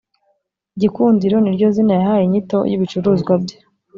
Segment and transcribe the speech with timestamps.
[0.79, 3.57] Gikundiro niryo zina yahaye inyito y’ibicuruzwa bye.